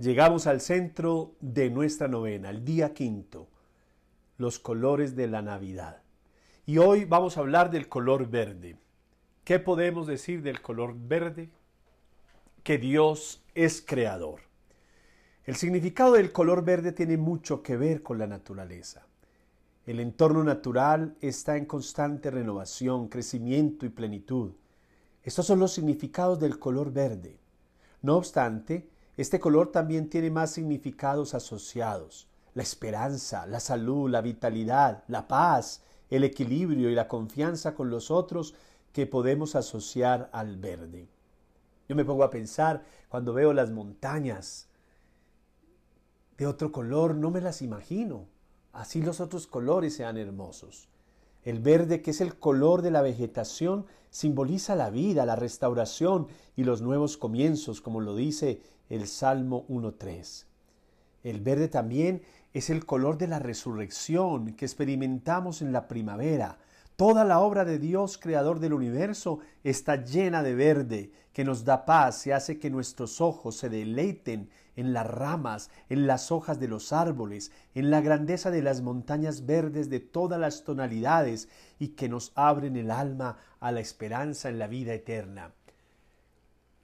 Llegamos 0.00 0.46
al 0.46 0.60
centro 0.60 1.34
de 1.40 1.70
nuestra 1.70 2.06
novena, 2.06 2.50
el 2.50 2.64
día 2.64 2.94
quinto, 2.94 3.48
los 4.36 4.60
colores 4.60 5.16
de 5.16 5.26
la 5.26 5.42
Navidad. 5.42 6.02
Y 6.66 6.78
hoy 6.78 7.04
vamos 7.04 7.36
a 7.36 7.40
hablar 7.40 7.68
del 7.72 7.88
color 7.88 8.30
verde. 8.30 8.78
¿Qué 9.42 9.58
podemos 9.58 10.06
decir 10.06 10.42
del 10.42 10.62
color 10.62 10.94
verde? 10.96 11.50
Que 12.62 12.78
Dios 12.78 13.42
es 13.56 13.82
creador. 13.84 14.42
El 15.44 15.56
significado 15.56 16.12
del 16.12 16.30
color 16.30 16.64
verde 16.64 16.92
tiene 16.92 17.16
mucho 17.16 17.64
que 17.64 17.76
ver 17.76 18.00
con 18.04 18.18
la 18.18 18.28
naturaleza. 18.28 19.04
El 19.84 19.98
entorno 19.98 20.44
natural 20.44 21.16
está 21.20 21.56
en 21.56 21.66
constante 21.66 22.30
renovación, 22.30 23.08
crecimiento 23.08 23.84
y 23.84 23.88
plenitud. 23.88 24.52
Estos 25.24 25.44
son 25.44 25.58
los 25.58 25.72
significados 25.72 26.38
del 26.38 26.60
color 26.60 26.92
verde. 26.92 27.40
No 28.02 28.16
obstante, 28.16 28.86
este 29.18 29.40
color 29.40 29.72
también 29.72 30.08
tiene 30.08 30.30
más 30.30 30.52
significados 30.52 31.34
asociados. 31.34 32.28
La 32.54 32.62
esperanza, 32.62 33.46
la 33.46 33.58
salud, 33.58 34.08
la 34.08 34.20
vitalidad, 34.20 35.02
la 35.08 35.26
paz, 35.26 35.82
el 36.08 36.22
equilibrio 36.22 36.88
y 36.88 36.94
la 36.94 37.08
confianza 37.08 37.74
con 37.74 37.90
los 37.90 38.12
otros 38.12 38.54
que 38.92 39.06
podemos 39.06 39.56
asociar 39.56 40.30
al 40.32 40.56
verde. 40.56 41.08
Yo 41.88 41.96
me 41.96 42.04
pongo 42.04 42.22
a 42.22 42.30
pensar 42.30 42.84
cuando 43.08 43.32
veo 43.32 43.52
las 43.52 43.72
montañas 43.72 44.68
de 46.36 46.46
otro 46.46 46.70
color, 46.70 47.16
no 47.16 47.32
me 47.32 47.40
las 47.40 47.60
imagino. 47.60 48.26
Así 48.72 49.02
los 49.02 49.20
otros 49.20 49.48
colores 49.48 49.96
sean 49.96 50.16
hermosos. 50.16 50.88
El 51.42 51.58
verde, 51.58 52.02
que 52.02 52.12
es 52.12 52.20
el 52.20 52.38
color 52.38 52.82
de 52.82 52.92
la 52.92 53.02
vegetación, 53.02 53.86
simboliza 54.10 54.76
la 54.76 54.90
vida, 54.90 55.26
la 55.26 55.34
restauración 55.34 56.28
y 56.54 56.62
los 56.62 56.82
nuevos 56.82 57.16
comienzos, 57.16 57.80
como 57.80 58.00
lo 58.00 58.14
dice 58.14 58.60
el 58.88 59.06
Salmo 59.06 59.66
1.3. 59.68 60.46
El 61.24 61.40
verde 61.40 61.68
también 61.68 62.22
es 62.54 62.70
el 62.70 62.86
color 62.86 63.18
de 63.18 63.28
la 63.28 63.38
resurrección 63.38 64.54
que 64.54 64.64
experimentamos 64.64 65.62
en 65.62 65.72
la 65.72 65.88
primavera. 65.88 66.58
Toda 66.96 67.24
la 67.24 67.40
obra 67.40 67.64
de 67.64 67.78
Dios, 67.78 68.18
creador 68.18 68.58
del 68.58 68.72
universo, 68.72 69.40
está 69.62 70.04
llena 70.04 70.42
de 70.42 70.54
verde, 70.54 71.12
que 71.32 71.44
nos 71.44 71.64
da 71.64 71.84
paz 71.84 72.26
y 72.26 72.32
hace 72.32 72.58
que 72.58 72.70
nuestros 72.70 73.20
ojos 73.20 73.56
se 73.56 73.68
deleiten 73.68 74.50
en 74.74 74.92
las 74.92 75.06
ramas, 75.06 75.70
en 75.88 76.06
las 76.06 76.32
hojas 76.32 76.58
de 76.58 76.66
los 76.66 76.92
árboles, 76.92 77.52
en 77.74 77.90
la 77.90 78.00
grandeza 78.00 78.50
de 78.50 78.62
las 78.62 78.80
montañas 78.80 79.46
verdes 79.46 79.90
de 79.90 80.00
todas 80.00 80.40
las 80.40 80.64
tonalidades 80.64 81.48
y 81.78 81.88
que 81.88 82.08
nos 82.08 82.32
abren 82.34 82.76
el 82.76 82.90
alma 82.90 83.38
a 83.60 83.70
la 83.70 83.80
esperanza 83.80 84.48
en 84.48 84.58
la 84.58 84.66
vida 84.66 84.94
eterna. 84.94 85.52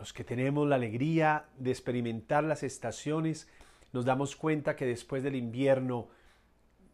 Los 0.00 0.14
que 0.14 0.24
tenemos 0.24 0.66
la 0.66 0.76
alegría 0.76 1.44
de 1.58 1.70
experimentar 1.70 2.42
las 2.42 2.62
estaciones, 2.62 3.48
nos 3.92 4.06
damos 4.06 4.34
cuenta 4.34 4.74
que 4.74 4.86
después 4.86 5.22
del 5.22 5.36
invierno, 5.36 6.08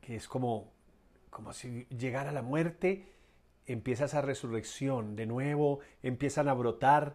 que 0.01 0.17
es 0.17 0.27
como, 0.27 0.73
como 1.31 1.53
si 1.53 1.85
llegara 1.85 2.33
la 2.33 2.43
muerte, 2.43 3.07
empieza 3.65 4.07
esa 4.07 4.23
resurrección. 4.23 5.15
De 5.15 5.25
nuevo 5.25 5.79
empiezan 6.03 6.49
a 6.49 6.55
brotar 6.55 7.15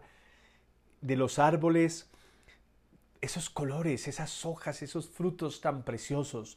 de 1.02 1.14
los 1.14 1.38
árboles 1.38 2.10
esos 3.20 3.50
colores, 3.50 4.08
esas 4.08 4.46
hojas, 4.46 4.80
esos 4.80 5.10
frutos 5.10 5.60
tan 5.60 5.82
preciosos. 5.82 6.56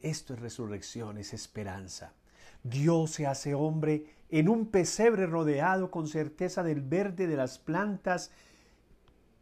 Esto 0.00 0.32
es 0.32 0.40
resurrección, 0.40 1.18
es 1.18 1.34
esperanza. 1.34 2.14
Dios 2.62 3.10
se 3.10 3.26
hace 3.26 3.52
hombre 3.52 4.06
en 4.30 4.48
un 4.48 4.70
pesebre 4.70 5.26
rodeado 5.26 5.90
con 5.90 6.08
certeza 6.08 6.62
del 6.62 6.80
verde 6.80 7.26
de 7.26 7.36
las 7.36 7.58
plantas 7.58 8.30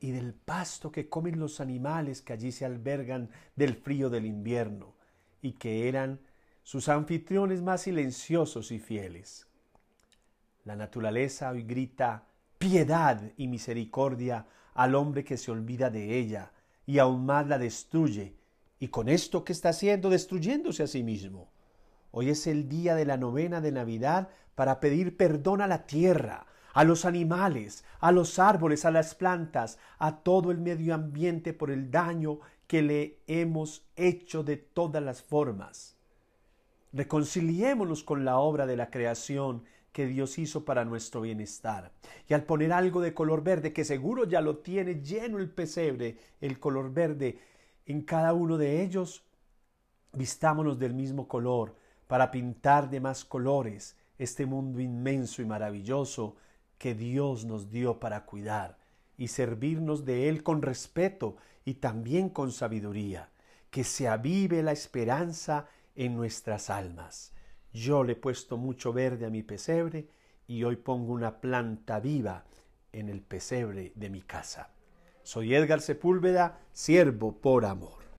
y 0.02 0.10
del 0.10 0.34
pasto 0.34 0.90
que 0.90 1.08
comen 1.08 1.38
los 1.38 1.60
animales 1.60 2.22
que 2.22 2.32
allí 2.32 2.50
se 2.50 2.64
albergan 2.64 3.30
del 3.54 3.76
frío 3.76 4.10
del 4.10 4.26
invierno, 4.26 4.96
y 5.40 5.52
que 5.52 5.88
eran 5.88 6.20
sus 6.64 6.88
anfitriones 6.88 7.62
más 7.62 7.82
silenciosos 7.82 8.72
y 8.72 8.80
fieles. 8.80 9.46
La 10.64 10.74
naturaleza 10.74 11.50
hoy 11.50 11.62
grita 11.62 12.26
piedad 12.58 13.22
y 13.36 13.46
misericordia 13.46 14.46
al 14.74 14.96
hombre 14.96 15.22
que 15.22 15.36
se 15.36 15.52
olvida 15.52 15.88
de 15.88 16.18
ella 16.18 16.52
y 16.84 16.98
aún 16.98 17.24
más 17.24 17.46
la 17.46 17.58
destruye, 17.58 18.34
y 18.80 18.88
con 18.88 19.08
esto 19.08 19.44
que 19.44 19.52
está 19.52 19.68
haciendo, 19.68 20.10
destruyéndose 20.10 20.82
a 20.82 20.88
sí 20.88 21.04
mismo. 21.04 21.52
Hoy 22.10 22.30
es 22.30 22.48
el 22.48 22.68
día 22.68 22.96
de 22.96 23.04
la 23.04 23.16
novena 23.16 23.60
de 23.60 23.70
Navidad 23.70 24.30
para 24.56 24.80
pedir 24.80 25.16
perdón 25.16 25.60
a 25.60 25.68
la 25.68 25.86
tierra, 25.86 26.46
a 26.72 26.84
los 26.84 27.04
animales, 27.04 27.84
a 28.00 28.12
los 28.12 28.38
árboles, 28.38 28.84
a 28.84 28.90
las 28.90 29.14
plantas, 29.14 29.78
a 29.98 30.22
todo 30.22 30.50
el 30.50 30.58
medio 30.58 30.94
ambiente 30.94 31.52
por 31.52 31.70
el 31.70 31.90
daño 31.90 32.40
que 32.66 32.82
le 32.82 33.18
hemos 33.26 33.86
hecho 33.96 34.42
de 34.42 34.56
todas 34.56 35.02
las 35.02 35.22
formas. 35.22 35.96
Reconciliémonos 36.92 38.02
con 38.02 38.24
la 38.24 38.38
obra 38.38 38.66
de 38.66 38.76
la 38.76 38.90
creación 38.90 39.64
que 39.92 40.06
Dios 40.06 40.38
hizo 40.38 40.64
para 40.64 40.84
nuestro 40.84 41.20
bienestar. 41.20 41.92
Y 42.28 42.34
al 42.34 42.44
poner 42.44 42.72
algo 42.72 43.00
de 43.00 43.14
color 43.14 43.42
verde, 43.42 43.72
que 43.72 43.84
seguro 43.84 44.24
ya 44.24 44.40
lo 44.40 44.58
tiene 44.58 45.02
lleno 45.02 45.38
el 45.38 45.50
pesebre, 45.50 46.18
el 46.40 46.58
color 46.58 46.92
verde, 46.92 47.38
en 47.84 48.02
cada 48.02 48.32
uno 48.32 48.56
de 48.56 48.82
ellos, 48.82 49.24
vistámonos 50.12 50.78
del 50.78 50.94
mismo 50.94 51.28
color 51.28 51.76
para 52.06 52.30
pintar 52.30 52.90
de 52.90 53.00
más 53.00 53.24
colores 53.24 53.96
este 54.18 54.46
mundo 54.46 54.80
inmenso 54.80 55.42
y 55.42 55.46
maravilloso 55.46 56.36
que 56.82 56.96
Dios 56.96 57.44
nos 57.44 57.70
dio 57.70 58.00
para 58.00 58.24
cuidar 58.26 58.76
y 59.16 59.28
servirnos 59.28 60.04
de 60.04 60.28
Él 60.28 60.42
con 60.42 60.62
respeto 60.62 61.36
y 61.64 61.74
también 61.74 62.28
con 62.28 62.50
sabiduría, 62.50 63.30
que 63.70 63.84
se 63.84 64.08
avive 64.08 64.64
la 64.64 64.72
esperanza 64.72 65.68
en 65.94 66.16
nuestras 66.16 66.70
almas. 66.70 67.34
Yo 67.72 68.02
le 68.02 68.14
he 68.14 68.16
puesto 68.16 68.56
mucho 68.56 68.92
verde 68.92 69.26
a 69.26 69.30
mi 69.30 69.44
pesebre 69.44 70.08
y 70.48 70.64
hoy 70.64 70.74
pongo 70.74 71.12
una 71.12 71.40
planta 71.40 72.00
viva 72.00 72.46
en 72.90 73.08
el 73.08 73.22
pesebre 73.22 73.92
de 73.94 74.10
mi 74.10 74.22
casa. 74.22 74.70
Soy 75.22 75.54
Edgar 75.54 75.82
Sepúlveda, 75.82 76.58
siervo 76.72 77.40
por 77.40 77.64
amor. 77.64 78.11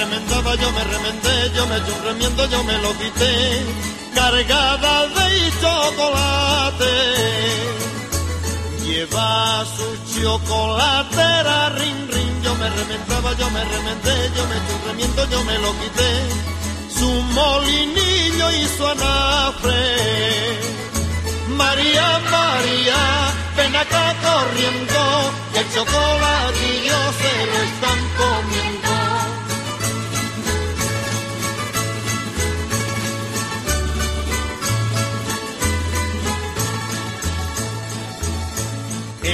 Remendaba, 0.00 0.54
yo 0.54 0.72
me 0.72 0.84
remendé, 0.84 1.34
yo 1.54 1.66
me 1.66 1.76
eché 1.76 1.92
un 1.92 2.02
remiendo, 2.04 2.42
yo 2.48 2.64
me 2.64 2.76
lo 2.84 2.90
quité, 3.00 3.32
cargada 4.14 4.94
de 5.16 5.26
chocolate. 5.60 6.94
Lleva 8.84 9.64
su 9.76 9.88
chocolatera, 10.12 11.58
rin, 11.80 11.98
rin, 12.14 12.34
yo 12.42 12.52
me 12.60 12.68
remendaba, 12.78 13.30
yo 13.40 13.50
me 13.50 13.62
remendé, 13.74 14.16
yo 14.36 14.42
me 14.50 14.56
eché 14.60 14.72
un 14.76 14.82
remiendo, 14.88 15.20
yo 15.32 15.44
me 15.44 15.56
lo 15.64 15.70
quité, 15.80 16.10
su 16.98 17.10
molinillo 17.38 18.46
y 18.60 18.62
su 18.76 18.86
anafre. 18.94 19.82
María, 21.62 22.06
María, 22.36 23.00
ven 23.56 23.76
acá 23.76 24.04
corriendo, 24.26 25.00
el 25.58 25.66
chocolatillo 25.74 26.19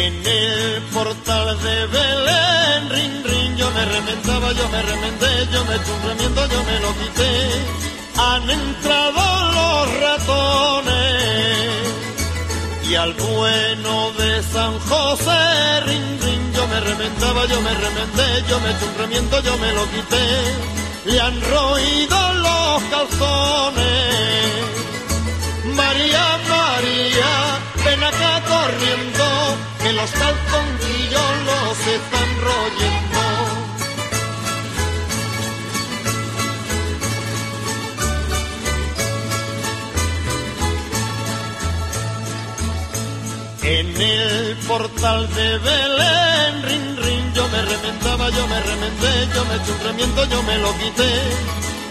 En 0.07 0.25
el 0.25 0.83
portal 0.95 1.59
de 1.65 1.87
Belén, 1.89 2.91
rin, 2.91 3.25
rin, 3.25 3.57
yo 3.57 3.69
me 3.73 3.85
remendaba, 3.87 4.53
yo 4.53 4.69
me 4.69 4.81
remendé, 4.83 5.33
yo 5.53 5.65
me 5.65 5.75
eché 5.75 5.91
un 5.91 6.03
remiendo, 6.09 6.47
yo 6.47 6.61
me 6.63 6.79
lo 6.85 6.91
quité. 7.01 7.33
Han 8.17 8.49
entrado 8.49 9.23
los 9.57 10.01
ratones 10.05 10.95
y 12.89 12.95
al 12.95 13.15
bueno 13.15 14.13
de 14.13 14.43
San 14.45 14.79
José, 14.79 15.81
rin, 15.87 16.07
rin, 16.23 16.53
yo 16.55 16.69
me 16.69 16.79
remendaba, 16.89 17.47
yo 17.47 17.61
me 17.61 17.75
remendé, 17.75 18.29
yo 18.49 18.61
me 18.61 18.71
eché 18.71 18.85
un 18.85 18.95
remiendo, 18.99 19.43
yo 19.43 19.59
me 19.59 19.73
lo 19.73 19.85
quité, 19.91 20.27
le 21.07 21.21
han 21.21 21.41
roído 21.51 22.33
los 22.45 22.83
calzones. 22.93 23.96
Portal 44.67 45.29
de 45.35 45.59
Belén, 45.59 46.63
rin, 46.63 46.97
rin, 47.05 47.35
yo 47.35 47.49
me 47.49 47.63
remendaba, 47.63 48.31
yo 48.31 48.47
me 48.47 48.61
remendé, 48.61 49.13
yo 49.35 49.45
me 49.45 49.55
eché 49.57 49.73
un 49.73 49.81
remiendo, 49.87 50.25
yo 50.29 50.43
me 50.43 50.59
lo 50.59 50.71
quité. 50.79 51.13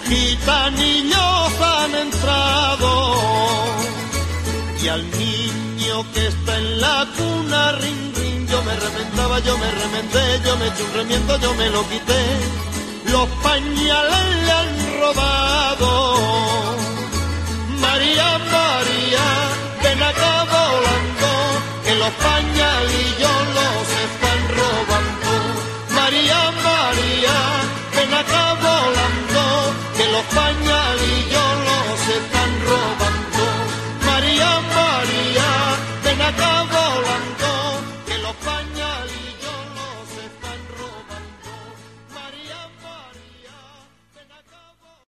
Gitanillos 0.07 1.51
han 1.61 1.95
entrado 1.95 2.91
y 4.83 4.87
al 4.87 5.03
niño 5.11 6.05
que 6.13 6.27
está 6.27 6.57
en 6.57 6.81
la 6.81 7.07
cuna, 7.17 7.71
rin, 7.73 8.13
rin, 8.15 8.47
yo 8.47 8.61
me 8.63 8.75
remendaba, 8.75 9.39
yo 9.39 9.57
me 9.57 9.71
remendé, 9.71 10.41
yo 10.45 10.57
me 10.57 10.67
eché 10.67 10.83
un 10.83 10.93
remiendo, 10.93 11.39
yo 11.39 11.53
me 11.55 11.69
lo 11.69 11.81
quité. 11.89 12.21
Los 13.11 13.27
pañales 13.43 14.25
le 14.45 14.51
han 14.51 14.99
robado. 14.99 15.91
María, 17.79 18.29
María, 18.57 19.25
ven 19.83 20.03
acá 20.03 20.33
volando, 20.55 21.34
que 21.95 21.99
los 21.99 22.13
pañalillos 22.29 23.41
los 23.57 23.87
están 24.05 24.39
robando. 24.59 25.31
María, 25.95 26.39
María, 26.69 27.37
ven 27.95 28.13
acá 28.13 28.53
volando, 28.67 29.41
que 29.95 30.05
los 30.11 30.25
pañalillos 30.39 31.24